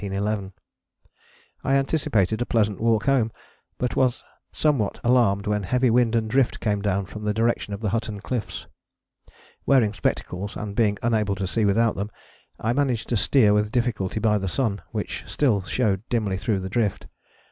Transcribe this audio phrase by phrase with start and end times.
[1.63, 3.31] I anticipated a pleasant walk home,
[3.77, 7.81] but was somewhat alarmed when heavy wind and drift came down from the direction of
[7.81, 8.65] the Hutton Cliffs.
[9.67, 12.09] Wearing spectacles, and being unable to see without them,
[12.59, 16.69] I managed to steer with difficulty by the sun which still showed dimly through the
[16.71, 17.05] drift.